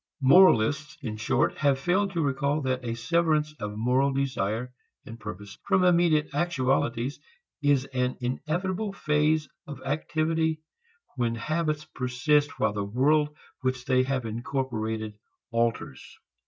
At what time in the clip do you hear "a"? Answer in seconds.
2.83-2.95